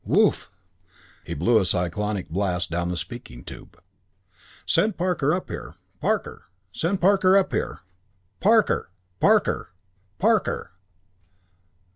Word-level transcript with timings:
Whoof!" 0.03 0.49
He 1.23 1.35
blew 1.35 1.59
a 1.59 1.63
cyclonic 1.63 2.27
blast 2.27 2.71
down 2.71 2.89
the 2.89 2.97
speaking 2.97 3.43
tube. 3.43 3.79
"Send 4.65 4.97
Parker 4.97 5.31
up 5.31 5.47
here. 5.51 5.75
Parker! 5.99 6.45
Send 6.71 6.99
Parker 6.99 7.37
up 7.37 7.51
here! 7.53 7.81
Parker! 8.39 8.89
_Parker! 9.21 9.65
Parker! 10.17 10.71